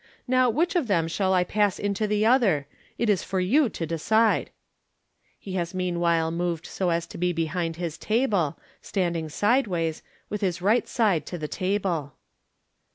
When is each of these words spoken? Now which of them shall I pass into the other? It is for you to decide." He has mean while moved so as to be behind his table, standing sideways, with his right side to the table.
Now 0.27 0.49
which 0.49 0.75
of 0.75 0.87
them 0.87 1.07
shall 1.07 1.31
I 1.31 1.43
pass 1.43 1.77
into 1.77 2.07
the 2.07 2.25
other? 2.25 2.65
It 2.97 3.07
is 3.07 3.21
for 3.21 3.39
you 3.39 3.69
to 3.69 3.85
decide." 3.85 4.49
He 5.37 5.53
has 5.53 5.75
mean 5.75 5.99
while 5.99 6.31
moved 6.31 6.65
so 6.65 6.89
as 6.89 7.05
to 7.05 7.19
be 7.19 7.31
behind 7.33 7.75
his 7.75 7.99
table, 7.99 8.57
standing 8.81 9.29
sideways, 9.29 10.01
with 10.27 10.41
his 10.41 10.59
right 10.59 10.87
side 10.87 11.27
to 11.27 11.37
the 11.37 11.47
table. 11.47 12.15